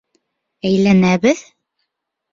Әйләнәбеҙ? 0.69 1.47